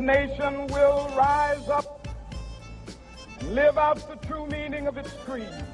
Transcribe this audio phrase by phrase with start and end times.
[0.00, 2.08] nation will rise up
[3.40, 5.64] and live out the true meaning of its creed.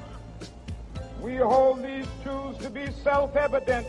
[1.21, 3.87] We hold these truths to be self-evident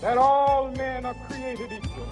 [0.00, 2.06] that all men are created equal.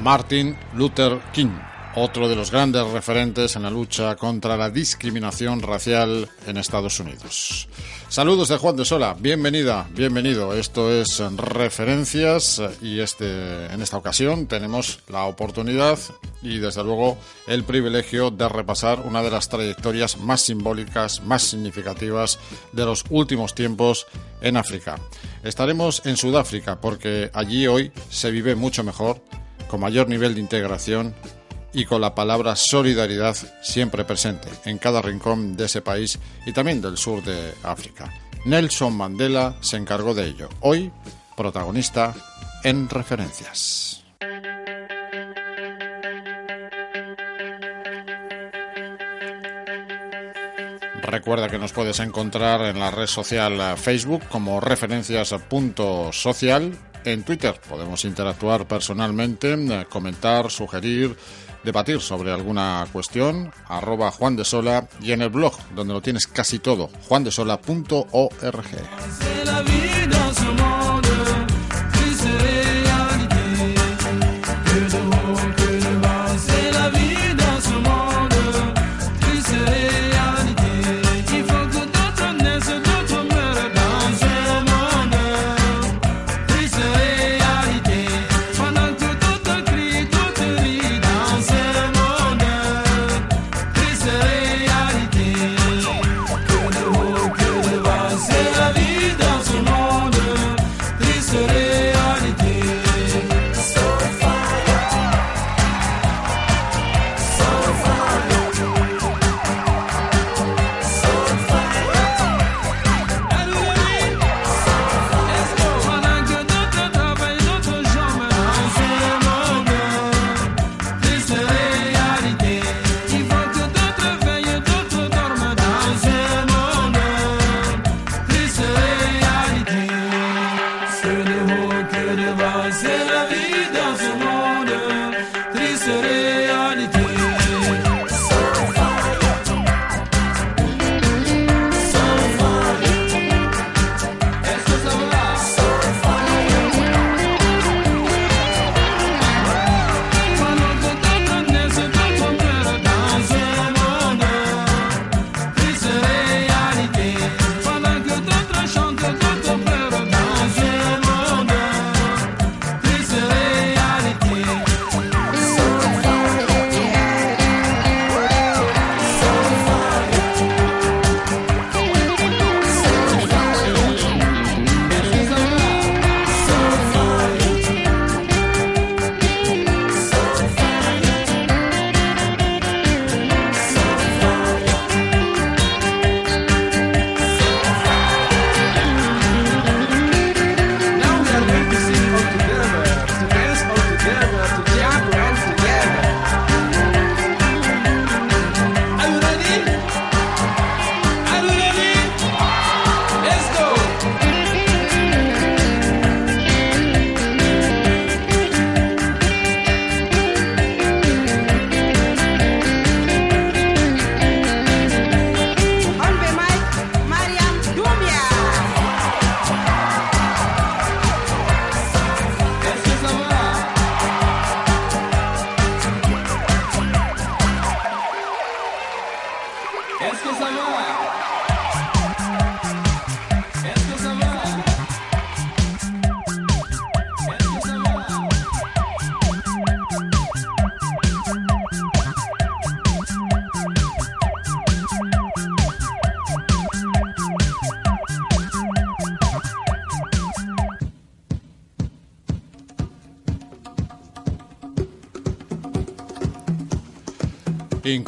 [0.00, 1.58] Martin Luther King,
[1.96, 7.68] otro de los grandes referentes en la lucha contra la discriminación racial en Estados Unidos.
[8.08, 10.54] Saludos de Juan de Sola, bienvenida, bienvenido.
[10.54, 15.98] Esto es Referencias y este, en esta ocasión tenemos la oportunidad
[16.42, 22.38] y desde luego el privilegio de repasar una de las trayectorias más simbólicas, más significativas
[22.72, 24.06] de los últimos tiempos
[24.40, 24.96] en África.
[25.44, 29.22] Estaremos en Sudáfrica porque allí hoy se vive mucho mejor,
[29.68, 31.14] con mayor nivel de integración
[31.74, 36.80] y con la palabra solidaridad siempre presente en cada rincón de ese país y también
[36.80, 38.10] del sur de África.
[38.46, 40.48] Nelson Mandela se encargó de ello.
[40.60, 40.90] Hoy,
[41.36, 42.14] protagonista
[42.62, 44.04] en referencias.
[51.02, 56.72] Recuerda que nos puedes encontrar en la red social Facebook como referencias.social.
[57.04, 61.14] En Twitter podemos interactuar personalmente, comentar, sugerir,
[61.64, 66.26] debatir sobre alguna cuestión, arroba Juan de Sola y en el blog, donde lo tienes
[66.26, 68.64] casi todo, juandesola.org.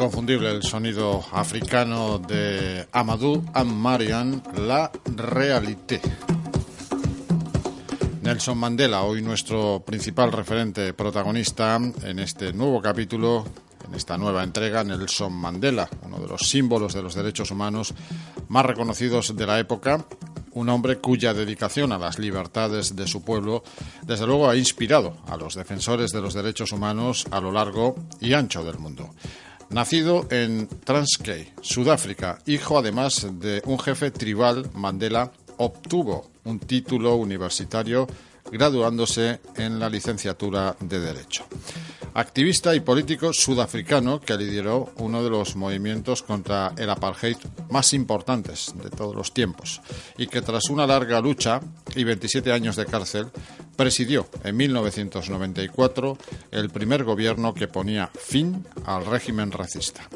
[0.06, 6.00] Inconfundible el sonido africano de Amadou Ammarian, La Réalité.
[8.22, 13.44] Nelson Mandela, hoy nuestro principal referente protagonista en este nuevo capítulo,
[13.84, 17.92] en esta nueva entrega, Nelson Mandela, uno de los símbolos de los derechos humanos
[18.46, 20.06] más reconocidos de la época,
[20.52, 23.62] un hombre cuya dedicación a las libertades de su pueblo
[24.02, 28.32] desde luego ha inspirado a los defensores de los derechos humanos a lo largo y
[28.34, 29.10] ancho del mundo.
[29.76, 38.06] Nacido en Transkei, Sudáfrica, hijo además de un jefe tribal, Mandela obtuvo un título universitario
[38.50, 41.44] graduándose en la licenciatura de Derecho.
[42.14, 47.36] Activista y político sudafricano que lideró uno de los movimientos contra el apartheid
[47.68, 49.82] más importantes de todos los tiempos
[50.16, 51.60] y que tras una larga lucha
[51.94, 53.26] y 27 años de cárcel
[53.76, 56.18] presidió en 1994
[56.50, 60.08] el primer gobierno que ponía fin al régimen racista.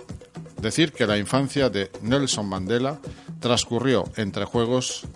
[0.61, 3.01] Decir que la infancia de Nelson Mandela
[3.41, 5.07] transcurrió entre juegos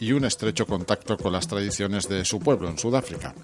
[0.00, 3.34] y un estrecho contacto con las tradiciones de su pueblo en Sudáfrica.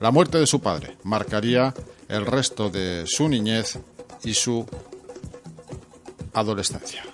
[0.00, 1.72] La muerte de su padre marcaría
[2.08, 3.78] el resto de su niñez
[4.24, 4.66] y su
[6.34, 7.11] adolescencia.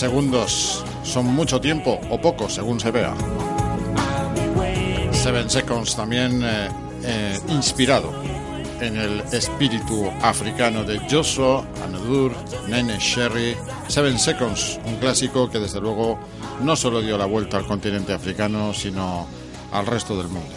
[0.00, 3.12] Segundos son mucho tiempo o poco, según se vea.
[5.12, 6.68] Seven Seconds también eh,
[7.04, 8.10] eh, inspirado
[8.80, 12.32] en el espíritu africano de Joshua, Anadur,
[12.66, 13.54] Nene Sherry.
[13.88, 16.18] Seven Seconds, un clásico que desde luego
[16.62, 19.26] no solo dio la vuelta al continente africano, sino
[19.70, 20.48] al resto del mundo.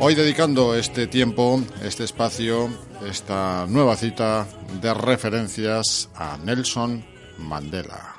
[0.00, 2.70] Hoy dedicando este tiempo, este espacio,
[3.06, 4.46] esta nueva cita
[4.80, 8.16] de referencias a Nelson Mandela.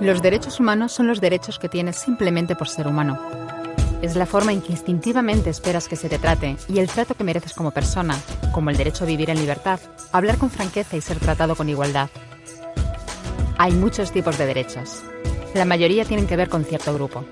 [0.00, 3.20] Los derechos humanos son los derechos que tienes simplemente por ser humano.
[4.00, 7.22] Es la forma en que instintivamente esperas que se te trate y el trato que
[7.22, 8.16] mereces como persona,
[8.52, 9.78] como el derecho a vivir en libertad,
[10.10, 12.10] hablar con franqueza y ser tratado con igualdad.
[13.58, 15.04] Hay muchos tipos de derechos.
[15.54, 17.24] La mayoría tienen que ver con cierto grupo.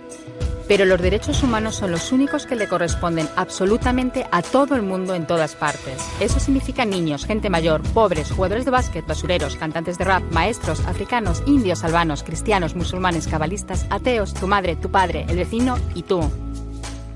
[0.70, 5.16] Pero los derechos humanos son los únicos que le corresponden absolutamente a todo el mundo
[5.16, 6.00] en todas partes.
[6.20, 11.42] Eso significa niños, gente mayor, pobres, jugadores de básquet, basureros, cantantes de rap, maestros, africanos,
[11.44, 16.20] indios, albanos, cristianos, musulmanes, cabalistas, ateos, tu madre, tu padre, el vecino y tú.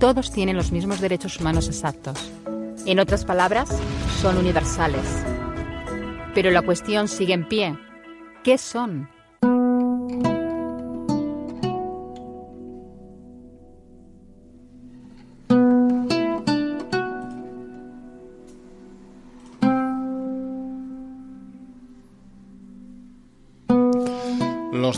[0.00, 2.32] Todos tienen los mismos derechos humanos exactos.
[2.86, 3.68] En otras palabras,
[4.20, 5.06] son universales.
[6.34, 7.78] Pero la cuestión sigue en pie.
[8.42, 9.13] ¿Qué son?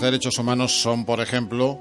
[0.06, 1.80] Derechos humanos son, por ejemplo,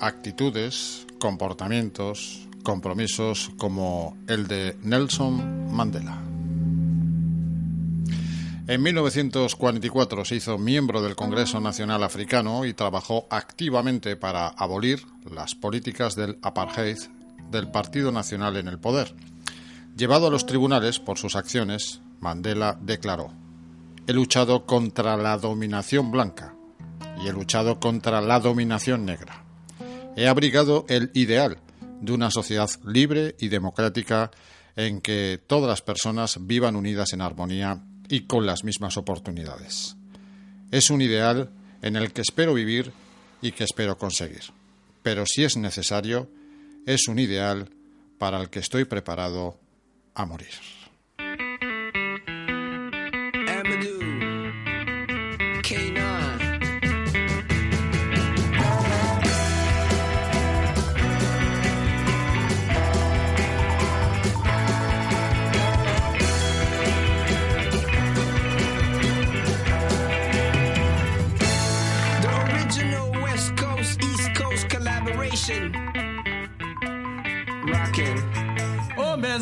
[0.00, 6.20] actitudes, comportamientos, compromisos como el de Nelson Mandela.
[8.66, 15.54] En 1944 se hizo miembro del Congreso Nacional Africano y trabajó activamente para abolir las
[15.54, 16.98] políticas del apartheid
[17.52, 19.14] del Partido Nacional en el poder.
[19.96, 23.30] Llevado a los tribunales por sus acciones, Mandela declaró,
[24.08, 26.55] he luchado contra la dominación blanca
[27.22, 29.42] y he luchado contra la dominación negra.
[30.16, 31.58] He abrigado el ideal
[32.00, 34.30] de una sociedad libre y democrática
[34.76, 39.96] en que todas las personas vivan unidas en armonía y con las mismas oportunidades.
[40.70, 41.50] Es un ideal
[41.82, 42.92] en el que espero vivir
[43.40, 44.42] y que espero conseguir.
[45.02, 46.28] Pero si es necesario,
[46.86, 47.70] es un ideal
[48.18, 49.58] para el que estoy preparado
[50.14, 50.75] a morir.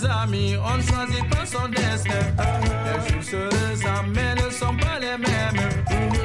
[0.02, 2.10] Amis, on ne choisit pas son destin.
[2.84, 5.68] Les jours se mais ne sont pas les mêmes.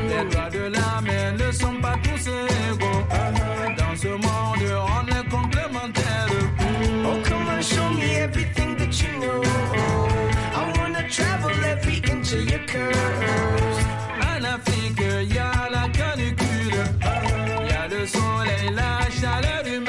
[0.09, 3.03] Les doigts de la main ne sont pas tous égaux.
[3.77, 6.27] Dans ce monde, on est complémentaires.
[7.05, 9.43] Oh, come on, show me everything that you know.
[10.55, 13.85] I wanna travel every inch of your curves.
[14.19, 14.99] En Afrique,
[15.31, 16.83] y a la canicule.
[17.69, 19.88] Y a le soleil, la chaleur humaine.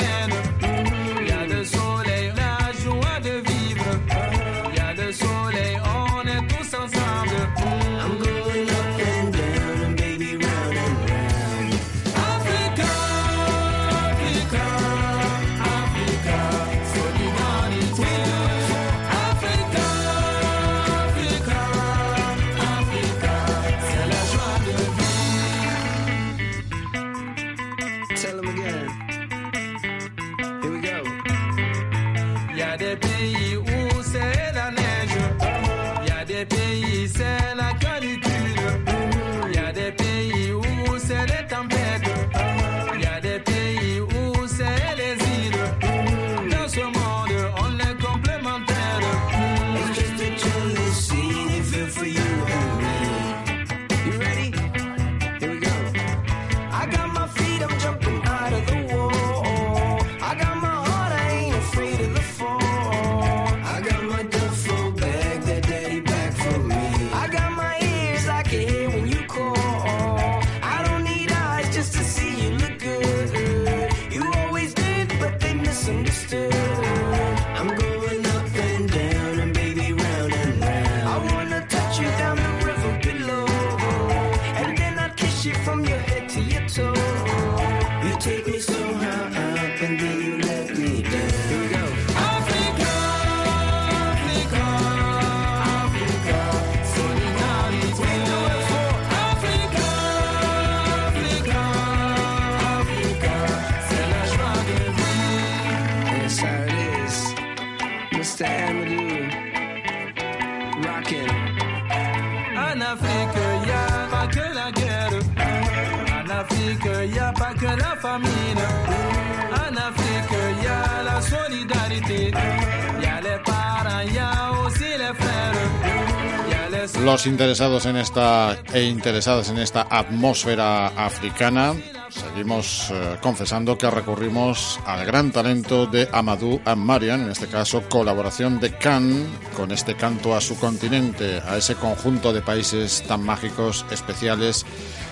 [127.10, 131.74] Los interesados en esta e interesadas en esta atmósfera africana,
[132.08, 138.60] seguimos eh, confesando que recurrimos al gran talento de Amadou Ammarian, en este caso colaboración
[138.60, 139.26] de Khan
[139.56, 144.64] con este canto a su continente, a ese conjunto de países tan mágicos, especiales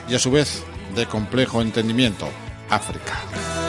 [0.09, 0.63] y a su vez
[0.95, 2.29] de complejo entendimiento,
[2.71, 3.68] África.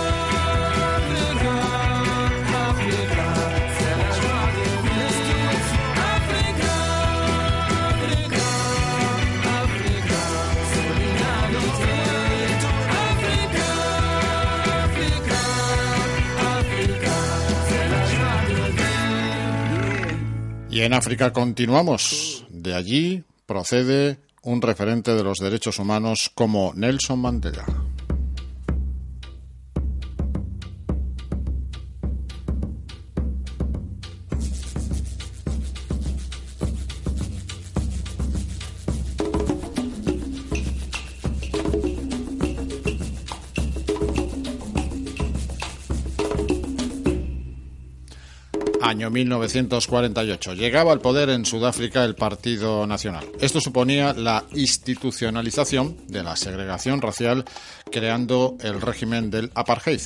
[20.72, 22.46] Y en África continuamos.
[22.50, 27.66] De allí procede un referente de los derechos humanos como Nelson Mandela.
[48.89, 50.56] Año 1948.
[50.56, 53.23] Llegaba al poder en Sudáfrica el Partido Nacional.
[53.39, 57.45] Esto suponía la institucionalización de la segregación racial,
[57.91, 60.02] creando el régimen del apartheid.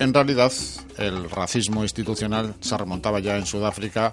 [0.00, 0.52] En realidad,
[0.98, 4.10] el racismo institucional se remontaba ya en Sudáfrica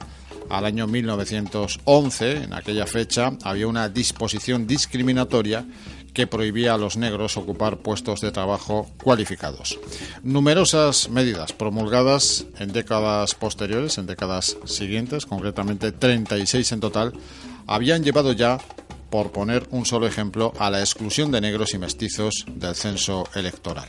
[0.52, 2.44] al año 1911.
[2.44, 5.66] En aquella fecha había una disposición discriminatoria
[6.14, 9.80] que prohibía a los negros ocupar puestos de trabajo cualificados.
[10.24, 17.14] Numerosas medidas promulgadas en décadas posteriores, en décadas siguientes, concretamente 36 en total,
[17.68, 18.60] habían llevado ya,
[19.10, 23.88] por poner un solo ejemplo, a la exclusión de negros y mestizos del censo electoral.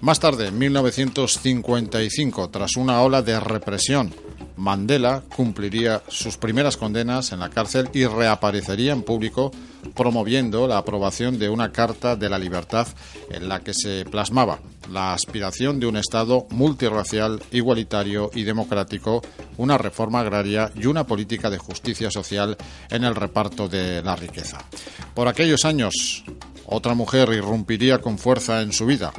[0.00, 4.14] Más tarde, en 1955, tras una ola de represión,
[4.56, 9.52] Mandela cumpliría sus primeras condenas en la cárcel y reaparecería en público
[9.94, 12.88] promoviendo la aprobación de una Carta de la Libertad
[13.30, 19.22] en la que se plasmaba la aspiración de un Estado multirracial, igualitario y democrático,
[19.56, 22.56] una reforma agraria y una política de justicia social
[22.90, 24.58] en el reparto de la riqueza.
[25.14, 26.24] Por aquellos años,
[26.66, 29.12] otra mujer irrumpiría con fuerza en su vida,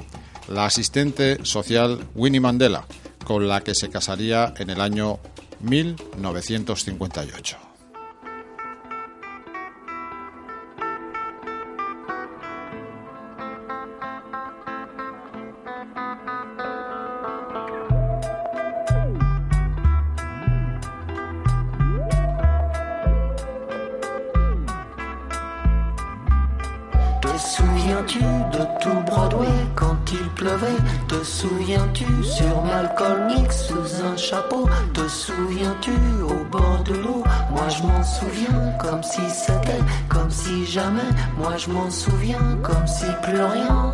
[0.49, 2.85] la asistente social Winnie Mandela,
[3.23, 5.19] con la que se casaría en el año
[5.61, 7.70] 1958.
[27.41, 30.81] Souviens-tu de tout Broadway quand il pleuvait?
[31.07, 34.69] Te souviens-tu sur Malcolm X sous un chapeau?
[34.93, 35.91] Te souviens-tu
[36.23, 37.23] au bord de l'eau?
[37.51, 41.11] Moi je m'en souviens comme si c'était, comme si jamais.
[41.37, 43.93] Moi je m'en souviens comme si plus rien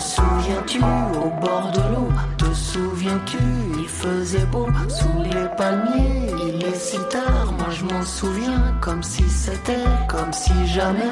[0.00, 2.08] souviens-tu au bord de l'eau
[2.38, 3.38] Te souviens-tu
[3.78, 9.02] il faisait beau sous les palmiers Il est si tard, moi je m'en souviens comme
[9.02, 11.10] si c'était, comme si jamais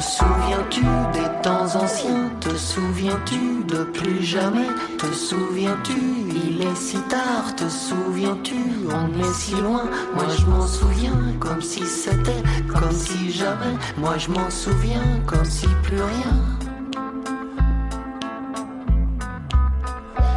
[0.00, 0.80] Te souviens-tu
[1.12, 2.30] des temps anciens?
[2.40, 4.68] Te souviens-tu de plus jamais?
[4.96, 7.54] Te souviens-tu il est si tard?
[7.54, 8.54] Te souviens-tu
[8.88, 9.84] on est si loin?
[10.14, 13.76] Moi je m'en souviens comme si c'était Comme si jamais.
[13.98, 16.34] Moi je m'en souviens comme si plus rien.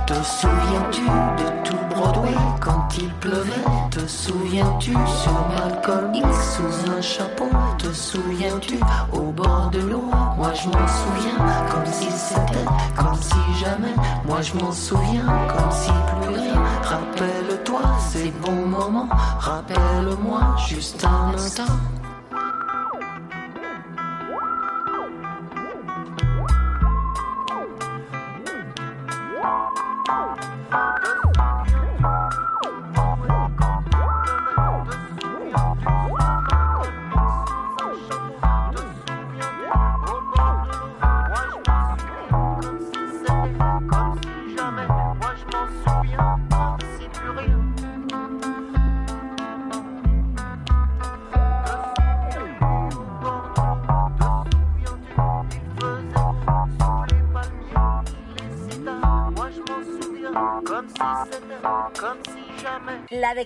[0.05, 3.63] Te souviens-tu de tout Broadway quand il pleuvait?
[3.91, 7.47] Te souviens-tu sur Malcolm X sous un chapeau?
[7.77, 8.79] Te souviens-tu
[9.11, 10.09] au bord de l'eau?
[10.37, 11.37] Moi je m'en souviens.
[11.69, 13.93] Comme si c'était, comme si jamais.
[14.25, 15.25] Moi je m'en souviens.
[15.25, 16.63] Comme si plus rien.
[16.83, 17.81] Rappelle-toi
[18.11, 19.09] ces bons moments.
[19.39, 21.63] Rappelle-moi juste un instant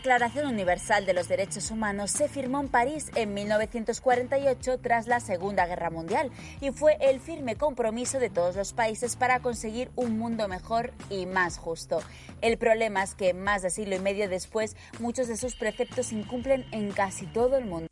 [0.08, 5.66] Declaración Universal de los Derechos Humanos se firmó en París en 1948 tras la Segunda
[5.66, 10.48] Guerra Mundial y fue el firme compromiso de todos los países para conseguir un mundo
[10.48, 12.00] mejor y más justo.
[12.40, 16.66] El problema es que más de siglo y medio después muchos de sus preceptos incumplen
[16.72, 17.88] en casi todo el mundo.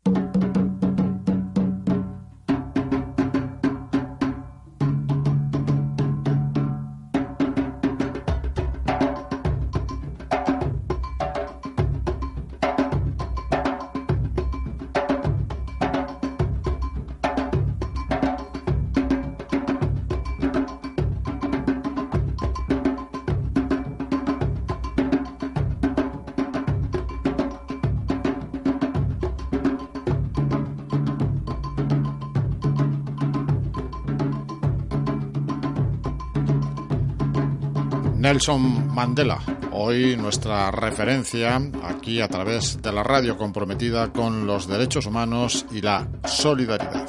[38.26, 39.38] Nelson Mandela,
[39.70, 45.80] hoy nuestra referencia aquí a través de la radio comprometida con los derechos humanos y
[45.80, 47.08] la solidaridad.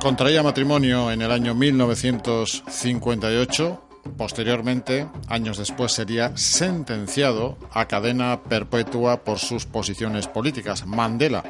[0.00, 3.84] Contraía matrimonio en el año 1958
[4.24, 10.86] Posteriormente, años después, sería sentenciado a cadena perpetua por sus posiciones políticas.
[10.86, 11.44] Mandela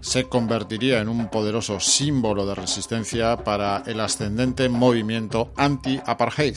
[0.00, 6.56] se convertiría en un poderoso símbolo de resistencia para el ascendente movimiento anti-apartheid,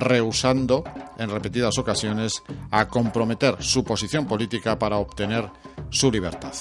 [0.00, 0.82] rehusando
[1.16, 5.48] en repetidas ocasiones a comprometer su posición política para obtener
[5.90, 6.54] su libertad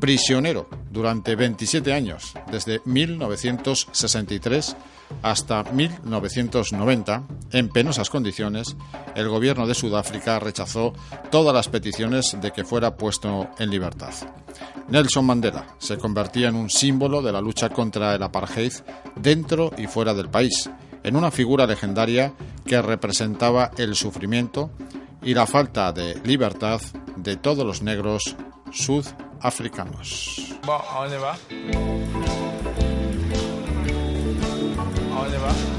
[0.00, 4.76] prisionero durante 27 años, desde 1963
[5.22, 7.22] hasta 1990,
[7.52, 8.76] en penosas condiciones,
[9.14, 10.92] el gobierno de Sudáfrica rechazó
[11.30, 14.12] todas las peticiones de que fuera puesto en libertad.
[14.88, 18.72] Nelson Mandela se convertía en un símbolo de la lucha contra el apartheid
[19.16, 20.68] dentro y fuera del país,
[21.02, 22.32] en una figura legendaria
[22.64, 24.70] que representaba el sufrimiento
[25.22, 26.80] y la falta de libertad
[27.16, 28.36] de todos los negros
[28.72, 29.29] sudafricanos.
[30.66, 31.34] Bon, on y va.
[35.16, 35.69] On y va.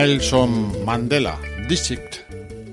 [0.00, 2.24] Nelson Mandela, District.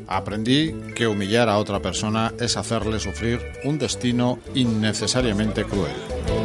[0.07, 6.37] Aprendí que humillar a otra persona es hacerle sufrir un destino innecesariamente cruel.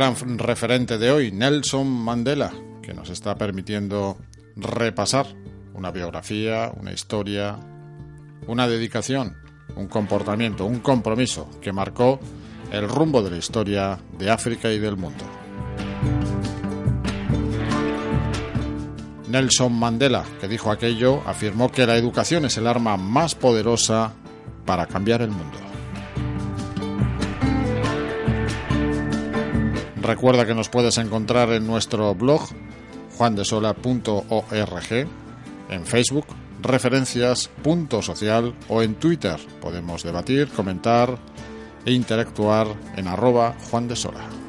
[0.00, 4.16] Gran referente de hoy, Nelson Mandela, que nos está permitiendo
[4.56, 5.26] repasar
[5.74, 7.58] una biografía, una historia,
[8.46, 9.36] una dedicación,
[9.76, 12.18] un comportamiento, un compromiso que marcó
[12.72, 15.22] el rumbo de la historia de África y del mundo.
[19.28, 24.14] Nelson Mandela, que dijo aquello, afirmó que la educación es el arma más poderosa
[24.64, 25.69] para cambiar el mundo.
[30.10, 32.40] Recuerda que nos puedes encontrar en nuestro blog
[33.16, 35.06] juandesola.org,
[35.68, 36.26] en Facebook,
[36.60, 39.38] referencias.social o en Twitter.
[39.60, 41.16] Podemos debatir, comentar
[41.86, 44.39] e interactuar en arroba Juan de Sola.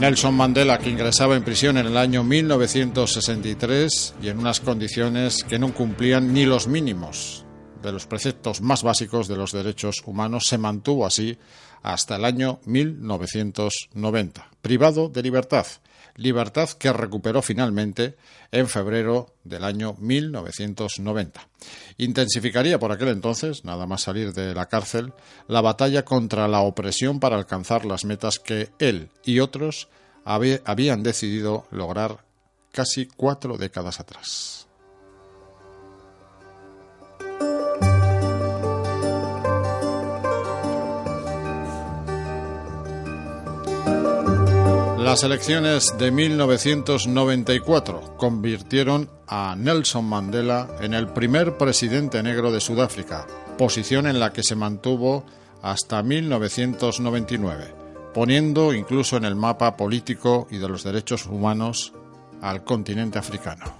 [0.00, 5.58] Nelson Mandela, que ingresaba en prisión en el año 1963 y en unas condiciones que
[5.58, 7.44] no cumplían ni los mínimos
[7.82, 11.36] de los preceptos más básicos de los derechos humanos, se mantuvo así
[11.82, 15.66] hasta el año 1990, privado de libertad,
[16.20, 18.14] libertad que recuperó finalmente
[18.52, 21.48] en febrero del año 1990.
[21.96, 25.14] Intensificaría por aquel entonces, nada más salir de la cárcel,
[25.48, 29.88] la batalla contra la opresión para alcanzar las metas que él y otros
[30.24, 32.18] habían decidido lograr
[32.70, 34.59] casi cuatro décadas atrás.
[45.00, 53.26] Las elecciones de 1994 convirtieron a Nelson Mandela en el primer presidente negro de Sudáfrica,
[53.56, 55.24] posición en la que se mantuvo
[55.62, 57.74] hasta 1999,
[58.12, 61.94] poniendo incluso en el mapa político y de los derechos humanos
[62.42, 63.79] al continente africano.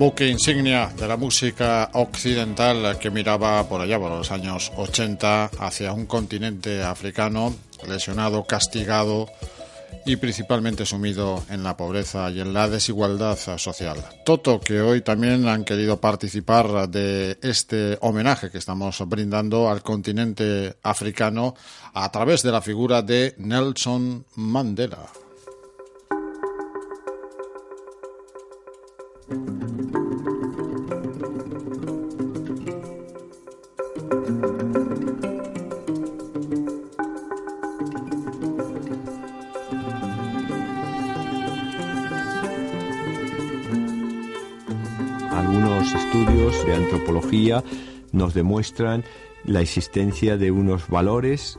[0.00, 5.92] Buque insignia de la música occidental que miraba por allá por los años 80 hacia
[5.92, 7.54] un continente africano
[7.86, 9.28] lesionado, castigado
[10.06, 13.98] y principalmente sumido en la pobreza y en la desigualdad social.
[14.24, 20.76] Toto, que hoy también han querido participar de este homenaje que estamos brindando al continente
[20.82, 21.54] africano
[21.92, 25.10] a través de la figura de Nelson Mandela.
[46.70, 47.64] De antropología
[48.12, 49.04] nos demuestran
[49.44, 51.58] la existencia de unos valores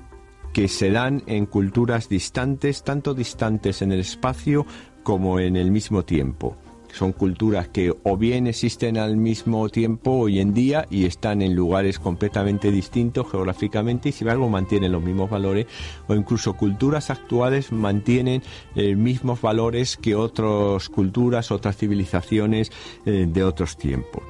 [0.54, 4.66] que se dan en culturas distantes, tanto distantes en el espacio
[5.04, 6.56] como en el mismo tiempo.
[6.94, 11.56] Son culturas que o bien existen al mismo tiempo hoy en día y están en
[11.56, 15.68] lugares completamente distintos geográficamente y sin embargo mantienen los mismos valores
[16.08, 18.44] o incluso culturas actuales mantienen
[18.76, 22.72] eh, mismos valores que otras culturas, otras civilizaciones
[23.06, 24.24] eh, de otros tiempos.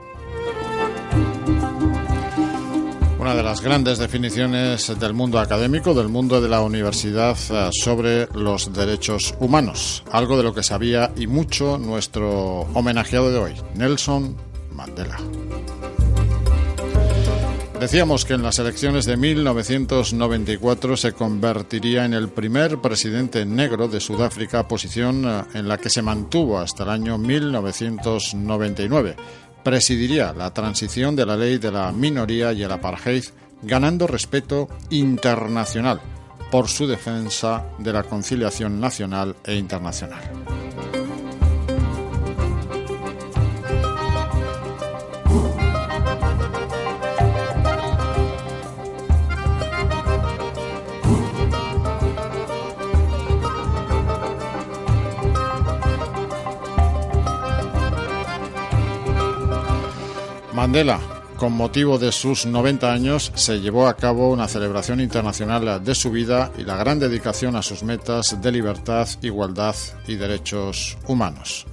[3.31, 8.27] Una de las grandes definiciones del mundo académico, del mundo de la universidad eh, sobre
[8.33, 14.35] los derechos humanos, algo de lo que sabía y mucho nuestro homenajeado de hoy, Nelson
[14.73, 15.17] Mandela.
[17.79, 24.01] Decíamos que en las elecciones de 1994 se convertiría en el primer presidente negro de
[24.01, 29.15] Sudáfrica, posición eh, en la que se mantuvo hasta el año 1999
[29.63, 33.23] presidiría la transición de la ley de la minoría y el apartheid,
[33.61, 36.01] ganando respeto internacional
[36.51, 40.21] por su defensa de la conciliación nacional e internacional.
[60.71, 61.01] Mandela,
[61.35, 66.11] con motivo de sus 90 años, se llevó a cabo una celebración internacional de su
[66.11, 69.75] vida y la gran dedicación a sus metas de libertad, igualdad
[70.07, 71.65] y derechos humanos.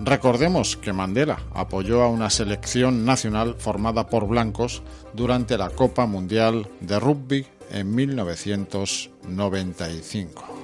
[0.00, 4.82] Recordemos que Mandela apoyó a una selección nacional formada por blancos
[5.14, 10.59] durante la Copa Mundial de Rugby en 1995.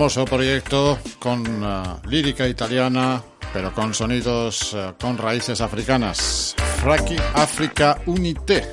[0.00, 3.22] Hermoso proyecto con uh, lírica italiana,
[3.52, 6.54] pero con sonidos uh, con raíces africanas.
[6.80, 8.66] Fraki Africa Unité.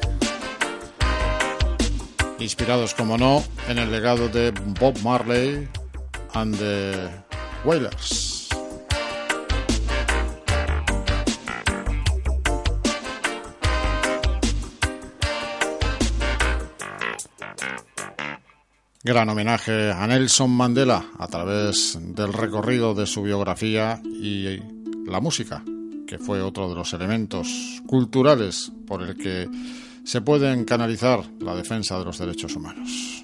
[2.39, 5.67] Inspirados, como no, en el legado de Bob Marley
[6.33, 7.09] and the
[7.65, 8.16] Wailers.
[19.07, 24.59] Gran homenaje a Nelson Mandela a través del recorrido de su biografía y
[25.05, 25.63] la música,
[26.05, 29.47] que fue otro de los elementos culturales por el que
[30.03, 33.16] se pueden canalizar la defensa de los derechos humanos.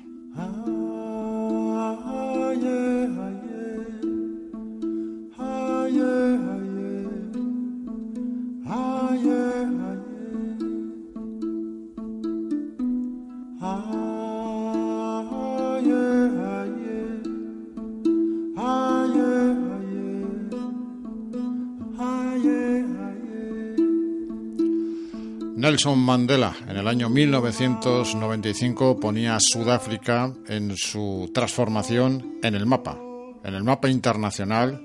[25.64, 32.99] Nelson Mandela en el año 1995 ponía a Sudáfrica en su transformación en el mapa,
[33.45, 34.84] en el mapa internacional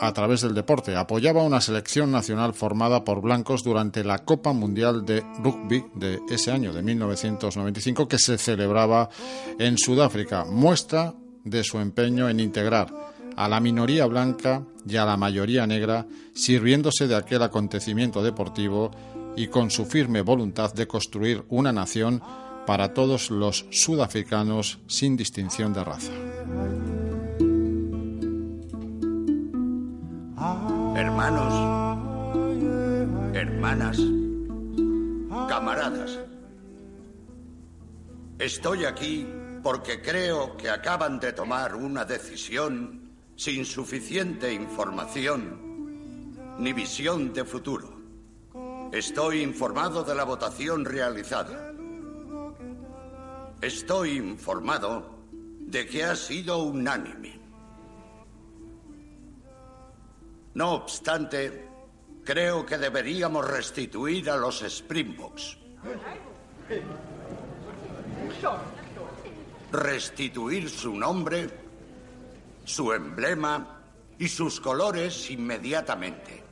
[0.00, 0.96] a través del deporte.
[0.96, 6.50] Apoyaba una selección nacional formada por blancos durante la Copa Mundial de Rugby de ese
[6.50, 9.10] año, de 1995, que se celebraba
[9.56, 10.44] en Sudáfrica.
[10.44, 11.14] Muestra
[11.44, 12.92] de su empeño en integrar
[13.36, 18.90] a la minoría blanca y a la mayoría negra, sirviéndose de aquel acontecimiento deportivo
[19.38, 22.20] y con su firme voluntad de construir una nación
[22.66, 26.12] para todos los sudafricanos sin distinción de raza.
[30.96, 31.54] Hermanos,
[33.32, 33.98] hermanas,
[35.48, 36.18] camaradas,
[38.40, 39.24] estoy aquí
[39.62, 45.68] porque creo que acaban de tomar una decisión sin suficiente información
[46.58, 47.97] ni visión de futuro.
[48.92, 51.72] Estoy informado de la votación realizada.
[53.60, 55.18] Estoy informado
[55.60, 57.38] de que ha sido unánime.
[60.54, 61.68] No obstante,
[62.24, 65.58] creo que deberíamos restituir a los Springboks.
[69.70, 71.50] Restituir su nombre,
[72.64, 73.82] su emblema
[74.18, 76.47] y sus colores inmediatamente.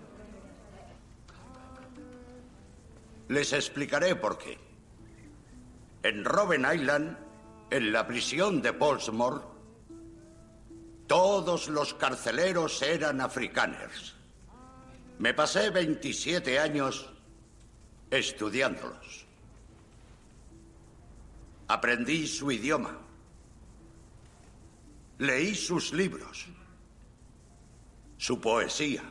[3.29, 4.59] Les explicaré por qué.
[6.03, 7.17] En Robben Island,
[7.71, 9.43] en la prisión de Portsmouth,
[11.07, 14.15] todos los carceleros eran africaners.
[15.19, 17.11] Me pasé 27 años
[18.11, 19.27] estudiándolos.
[21.69, 22.99] Aprendí su idioma.
[25.19, 26.47] Leí sus libros.
[28.19, 29.03] Su poesía.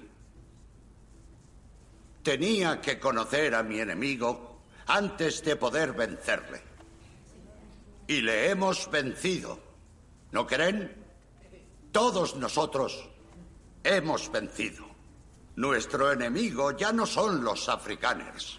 [2.26, 6.60] Tenía que conocer a mi enemigo antes de poder vencerle.
[8.08, 9.60] Y le hemos vencido.
[10.32, 11.06] ¿No creen?
[11.92, 13.08] Todos nosotros
[13.84, 14.88] hemos vencido.
[15.56, 18.58] Nuestro enemigo ya no son los africaners.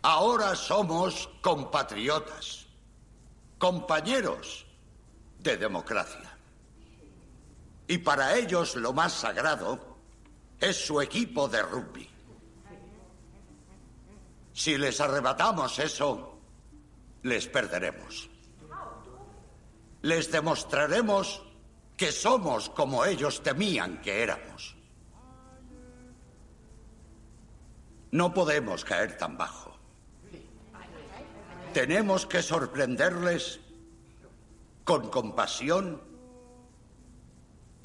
[0.00, 2.64] Ahora somos compatriotas,
[3.58, 4.64] compañeros
[5.38, 6.34] de democracia.
[7.88, 9.89] Y para ellos lo más sagrado
[10.60, 12.08] es su equipo de rugby.
[14.52, 16.38] Si les arrebatamos eso,
[17.22, 18.28] les perderemos.
[20.02, 21.42] Les demostraremos
[21.96, 24.76] que somos como ellos temían que éramos.
[28.10, 29.76] No podemos caer tan bajo.
[31.72, 33.60] Tenemos que sorprenderles
[34.84, 36.02] con compasión,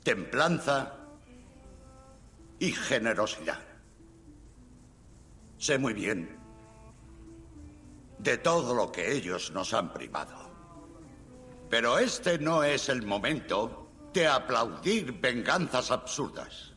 [0.04, 0.95] templanza
[2.60, 3.60] y generosidad.
[5.58, 6.38] Sé muy bien
[8.20, 10.52] de todo lo que ellos nos han privado.
[11.70, 16.72] Pero este no es el momento de aplaudir venganzas absurdas.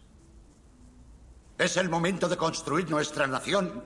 [1.57, 3.83] Es el momento de construir nuestra nación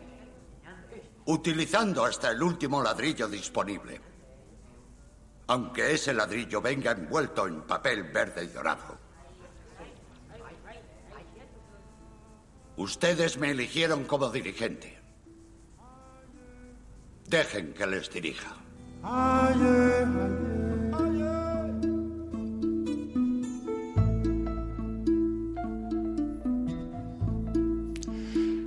[1.26, 4.00] utilizando hasta el último ladrillo disponible.
[5.48, 9.01] Aunque ese ladrillo venga envuelto en papel verde y dorado.
[12.76, 14.98] Ustedes me eligieron como dirigente.
[17.28, 18.56] Dejen que les dirija.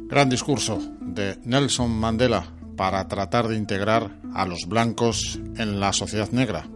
[0.07, 2.45] Gran discurso de Nelson Mandela
[2.77, 6.67] para tratar de integrar a los blancos en la sociedad negra.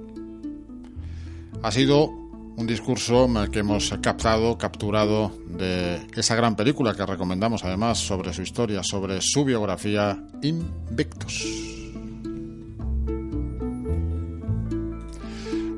[1.61, 7.97] Ha sido un discurso que hemos captado, capturado de esa gran película que recomendamos además
[7.97, 11.45] sobre su historia, sobre su biografía Invictus.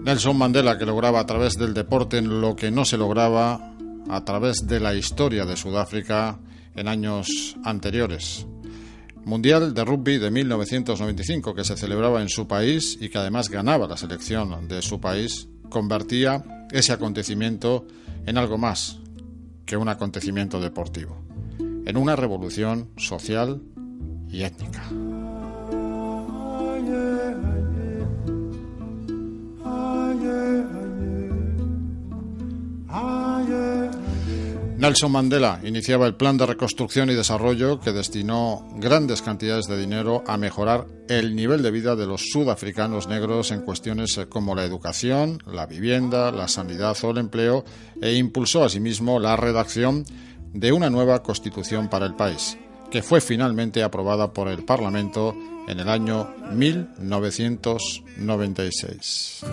[0.04, 3.72] Nelson Mandela que lograba a través del deporte en lo que no se lograba
[4.10, 6.40] a través de la historia de Sudáfrica
[6.76, 8.48] en años anteriores.
[9.24, 13.88] Mundial de Rugby de 1995 que se celebraba en su país y que además ganaba
[13.88, 17.88] la selección de su país, convertía ese acontecimiento
[18.28, 19.00] en algo más
[19.66, 21.18] que un acontecimiento deportivo,
[21.58, 23.64] en una revolución social
[24.30, 24.84] y étnica.
[34.82, 40.24] Nelson Mandela iniciaba el plan de reconstrucción y desarrollo que destinó grandes cantidades de dinero
[40.26, 45.38] a mejorar el nivel de vida de los sudafricanos negros en cuestiones como la educación,
[45.46, 47.64] la vivienda, la sanidad o el empleo
[48.02, 50.04] e impulsó asimismo la redacción
[50.52, 52.58] de una nueva constitución para el país,
[52.90, 55.36] que fue finalmente aprobada por el Parlamento
[55.68, 59.46] en el año 1996.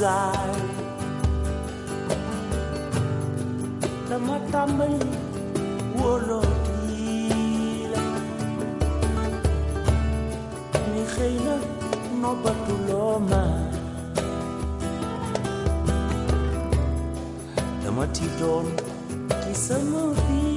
[0.00, 0.56] desire
[4.08, 4.96] na matambay
[6.00, 8.02] wolotila
[10.92, 11.54] ni khayna
[12.20, 13.42] no batuloma
[17.84, 18.66] na matidon
[19.42, 20.48] kisamovi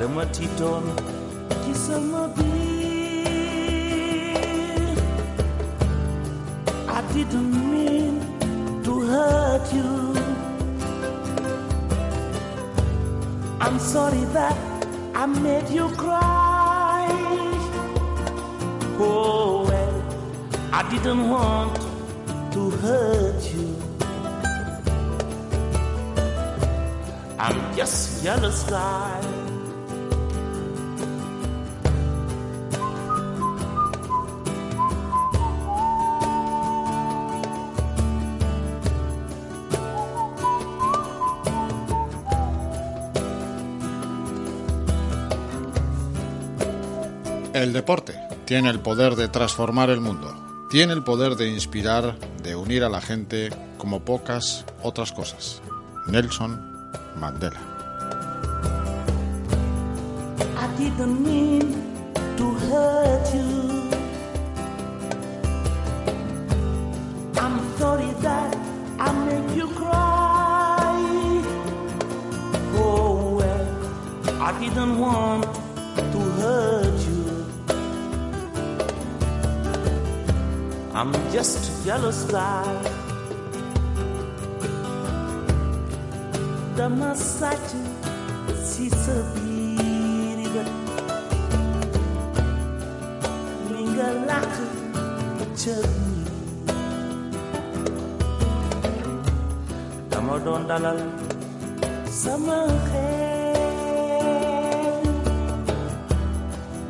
[0.00, 0.84] da matidon
[1.64, 2.47] kisamovi
[7.30, 10.08] didn't mean to hurt you
[13.60, 14.56] I'm sorry that
[15.14, 17.08] I made you cry.
[19.00, 19.96] Oh well,
[20.72, 21.76] I didn't want
[22.52, 23.76] to hurt you.
[27.38, 29.27] I'm just jealous guy.
[47.58, 50.32] El deporte tiene el poder de transformar el mundo,
[50.70, 55.60] tiene el poder de inspirar, de unir a la gente como pocas otras cosas.
[56.06, 56.56] Nelson
[57.16, 57.58] Mandela.
[80.98, 82.66] I'm just a jealous guy.
[88.66, 90.64] Si sabini ba.
[93.70, 94.66] Minga laka
[95.54, 96.26] chami.
[100.10, 100.98] Dama don dalal
[102.10, 104.26] sama xel.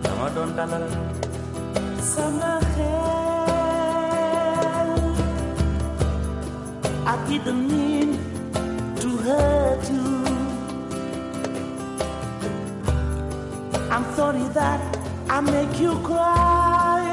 [0.00, 0.88] Dama don dalal.
[7.28, 8.18] Didn't mean
[8.96, 10.24] to hurt you.
[13.90, 14.80] I'm sorry that
[15.28, 17.04] I make you cry.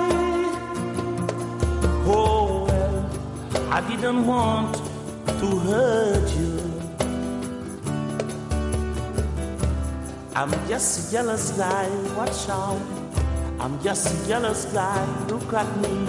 [2.08, 2.98] Oh well,
[3.70, 4.76] I didn't want
[5.42, 6.56] to hurt you.
[10.34, 12.80] I'm just a jealous guy, watch out.
[13.60, 16.08] I'm just a jealous guy, look at me.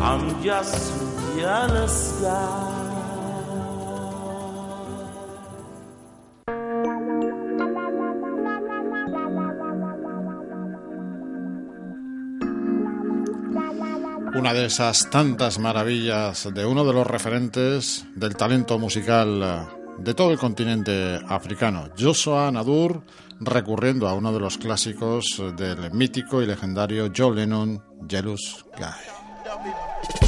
[0.00, 2.69] I'm just a jealous guy.
[14.70, 19.68] Esas tantas maravillas de uno de los referentes del talento musical
[19.98, 23.02] de todo el continente africano, Joshua Nadur,
[23.40, 30.19] recurriendo a uno de los clásicos del mítico y legendario Joe Lennon, Jealous Guy.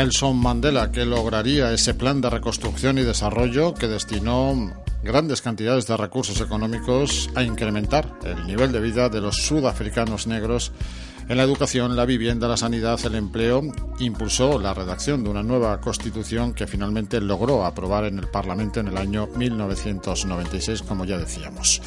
[0.00, 4.72] Nelson Mandela, que lograría ese plan de reconstrucción y desarrollo que destinó
[5.02, 10.72] grandes cantidades de recursos económicos a incrementar el nivel de vida de los sudafricanos negros
[11.28, 13.60] en la educación, la vivienda, la sanidad, el empleo,
[13.98, 18.88] impulsó la redacción de una nueva constitución que finalmente logró aprobar en el Parlamento en
[18.88, 21.82] el año 1996, como ya decíamos.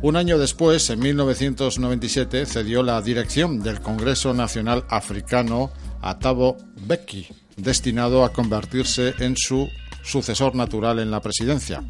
[0.00, 6.56] Un año después, en 1997, cedió la dirección del Congreso Nacional Africano a Thabo
[6.86, 9.68] Mbeki, destinado a convertirse en su
[10.02, 11.82] sucesor natural en la presidencia.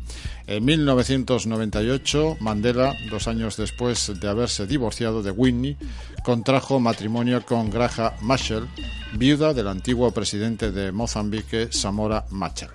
[0.47, 5.77] En 1998, Mandela, dos años después de haberse divorciado de Whitney,
[6.25, 8.67] contrajo matrimonio con Graja Machel,
[9.15, 12.71] viuda del antiguo presidente de Mozambique, Samora Machel.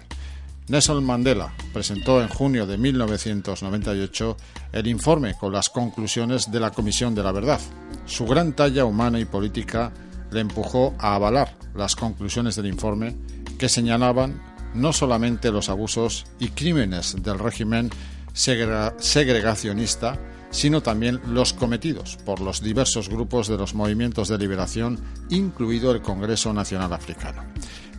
[0.68, 4.38] Nelson Mandela presentó en junio de 1998
[4.74, 7.60] el informe con las conclusiones de la Comisión de la Verdad.
[8.08, 9.92] Su gran talla humana y política
[10.32, 13.16] le empujó a avalar las conclusiones del informe
[13.58, 14.42] que señalaban
[14.74, 17.90] no solamente los abusos y crímenes del régimen
[18.34, 20.20] segregacionista,
[20.52, 25.00] sino también los cometidos por los diversos grupos de los movimientos de liberación,
[25.30, 27.44] incluido el Congreso Nacional Africano.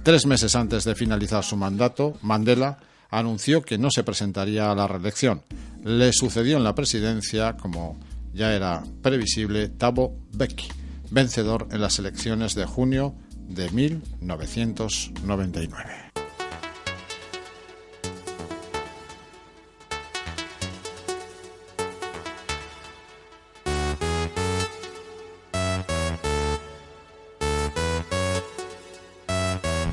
[0.03, 2.79] Tres meses antes de finalizar su mandato, Mandela
[3.11, 5.43] anunció que no se presentaría a la reelección.
[5.85, 7.99] Le sucedió en la presidencia, como
[8.33, 10.68] ya era previsible, Thabo Mbeki,
[11.11, 13.14] vencedor en las elecciones de junio
[13.48, 16.07] de 1999.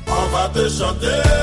[0.06, 1.33] On va te chanter,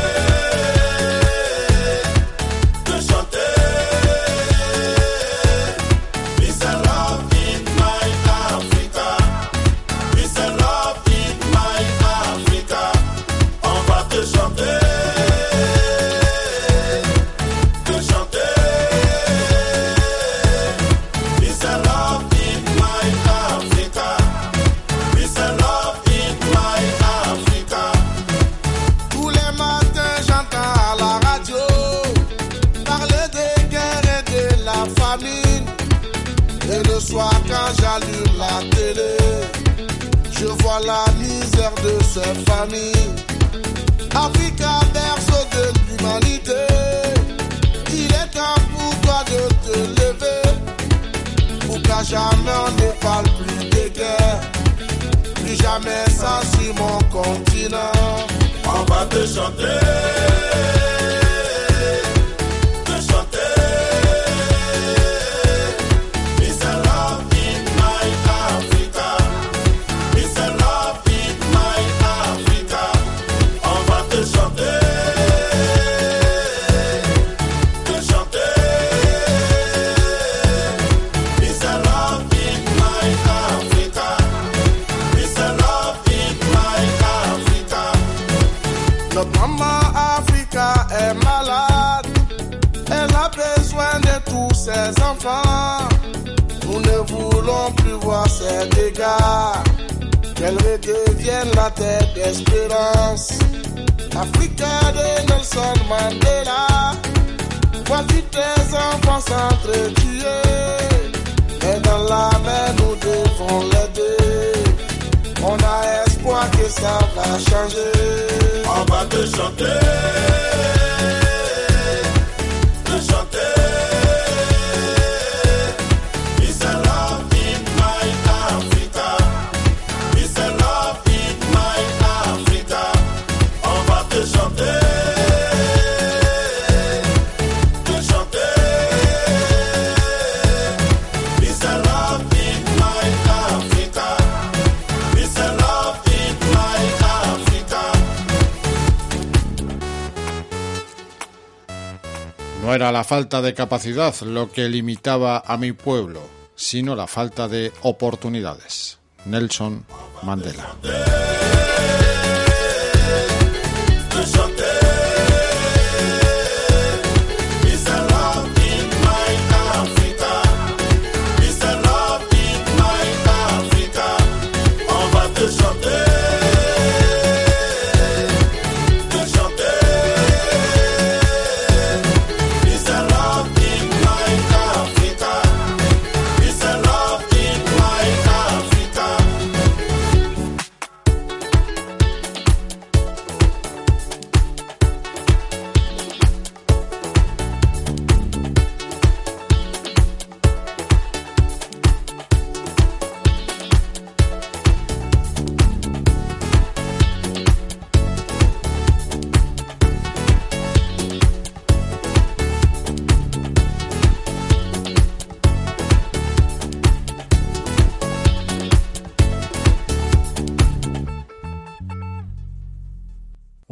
[152.82, 156.19] era la falta de capacidad lo que limitaba a mi pueblo,
[156.55, 158.97] sino la falta de oportunidades.
[159.25, 159.86] Nelson
[160.23, 160.75] Mandela.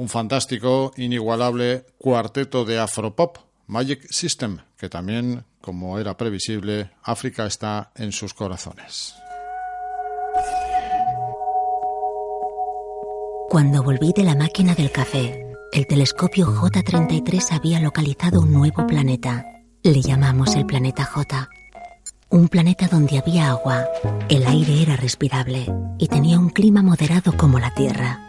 [0.09, 3.37] Fantástico, inigualable cuarteto de afropop,
[3.67, 9.13] Magic System, que también, como era previsible, África está en sus corazones.
[13.49, 19.45] Cuando volví de la máquina del café, el telescopio J33 había localizado un nuevo planeta.
[19.83, 21.49] Le llamamos el planeta J.
[22.31, 23.85] Un planeta donde había agua,
[24.27, 25.67] el aire era respirable
[25.99, 28.28] y tenía un clima moderado como la Tierra.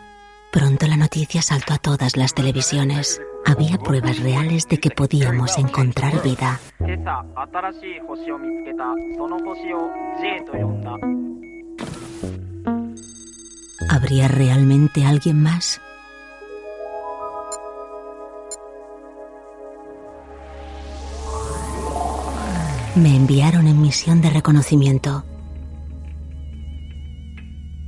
[0.52, 3.22] Pronto la noticia saltó a todas las televisiones.
[3.46, 6.58] Había pruebas reales de que podíamos encontrar vida.
[13.88, 15.80] ¿Habría realmente alguien más?
[22.96, 25.24] Me enviaron en misión de reconocimiento.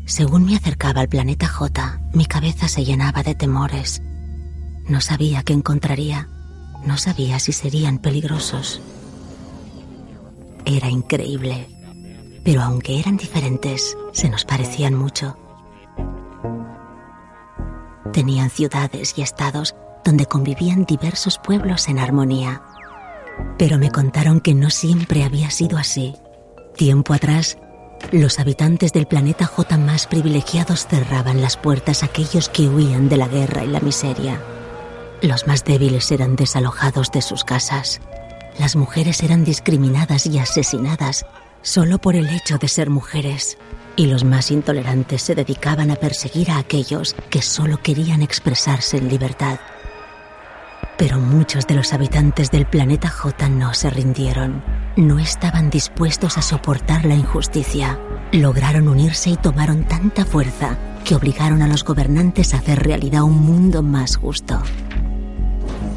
[0.04, 4.02] Según me acercaba al planeta J, mi cabeza se llenaba de temores.
[4.88, 6.28] No sabía qué encontraría.
[6.84, 8.80] No sabía si serían peligrosos.
[10.64, 11.68] Era increíble.
[12.44, 15.36] Pero aunque eran diferentes, se nos parecían mucho.
[18.12, 19.74] Tenían ciudades y estados
[20.04, 22.62] donde convivían diversos pueblos en armonía.
[23.56, 26.14] Pero me contaron que no siempre había sido así.
[26.76, 27.56] Tiempo atrás,
[28.10, 33.16] los habitantes del planeta J más privilegiados cerraban las puertas a aquellos que huían de
[33.16, 34.40] la guerra y la miseria.
[35.22, 38.00] Los más débiles eran desalojados de sus casas.
[38.58, 41.24] Las mujeres eran discriminadas y asesinadas
[41.62, 43.56] solo por el hecho de ser mujeres.
[43.94, 49.08] Y los más intolerantes se dedicaban a perseguir a aquellos que solo querían expresarse en
[49.08, 49.60] libertad.
[50.96, 54.62] Pero muchos de los habitantes del planeta J no se rindieron.
[54.96, 57.98] No estaban dispuestos a soportar la injusticia.
[58.30, 63.40] Lograron unirse y tomaron tanta fuerza que obligaron a los gobernantes a hacer realidad un
[63.40, 64.62] mundo más justo.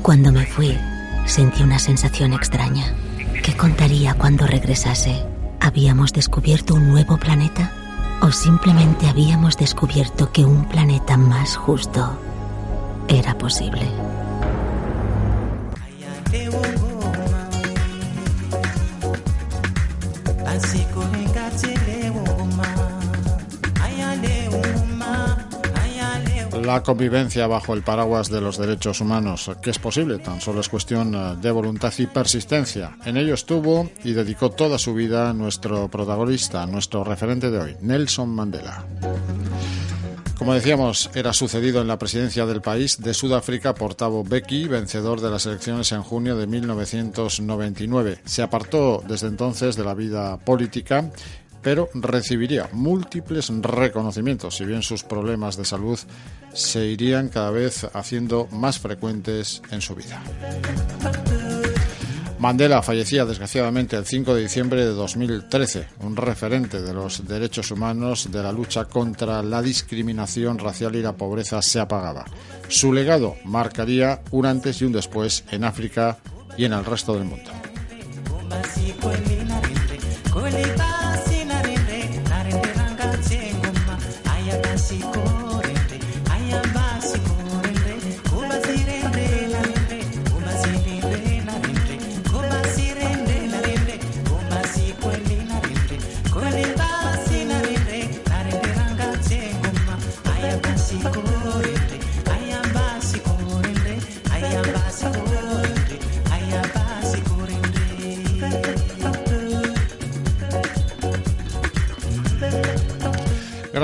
[0.02, 0.78] Cuando me fui,
[1.26, 2.94] sentí una sensación extraña.
[3.44, 5.24] ¿Qué contaría cuando regresase?
[5.60, 7.72] ¿Habíamos descubierto un nuevo planeta?
[8.22, 12.18] ¿O simplemente habíamos descubierto que un planeta más justo
[13.08, 13.88] era posible?
[26.64, 30.70] La convivencia bajo el paraguas de los derechos humanos, que es posible, tan solo es
[30.70, 32.98] cuestión eh, de voluntad y persistencia.
[33.06, 38.30] En ello estuvo y dedicó toda su vida nuestro protagonista, nuestro referente de hoy, Nelson
[38.30, 38.84] Mandela.
[40.38, 45.22] Como decíamos, era sucedido en la presidencia del país de Sudáfrica por Thabo Mbeki, vencedor
[45.22, 48.20] de las elecciones en junio de 1999.
[48.26, 51.10] Se apartó desde entonces de la vida política
[51.66, 55.98] pero recibiría múltiples reconocimientos, si bien sus problemas de salud
[56.54, 60.22] se irían cada vez haciendo más frecuentes en su vida.
[62.46, 68.32] Mandela fallecía desgraciadamente el 5 de diciembre de 2013, un referente de los derechos humanos,
[68.32, 72.24] de la lucha contra la discriminación racial y la pobreza se apagaba.
[72.68, 76.20] Su legado marcaría un antes y un después en África
[76.56, 77.50] y en el resto del mundo.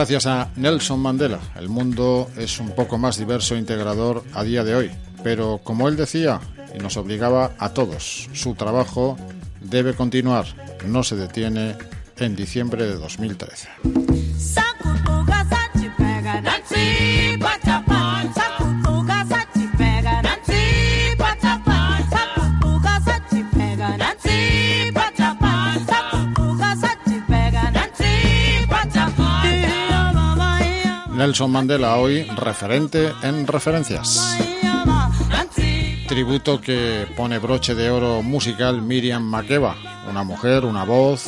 [0.01, 4.63] Gracias a Nelson Mandela, el mundo es un poco más diverso e integrador a día
[4.63, 4.91] de hoy.
[5.23, 6.41] Pero como él decía,
[6.75, 9.15] y nos obligaba a todos, su trabajo
[9.59, 10.47] debe continuar,
[10.87, 11.75] no se detiene
[12.17, 13.69] en diciembre de 2013.
[31.21, 34.39] Nelson Mandela hoy referente en referencias.
[36.07, 39.75] Tributo que pone broche de oro musical Miriam Makeba,
[40.09, 41.27] una mujer, una voz,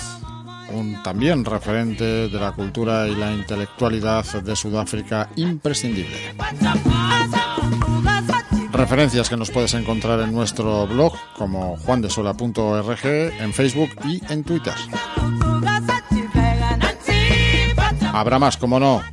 [0.71, 6.33] un también referente de la cultura y la intelectualidad de Sudáfrica imprescindible.
[8.71, 14.73] Referencias que nos puedes encontrar en nuestro blog como juandesola.org, en Facebook y en Twitter.
[18.11, 19.03] Habrá más, como no,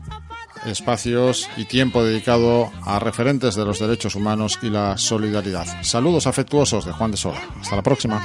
[0.66, 5.66] espacios y tiempo dedicado a referentes de los derechos humanos y la solidaridad.
[5.82, 7.40] Saludos afectuosos de Juan de Sola.
[7.60, 8.22] Hasta la próxima.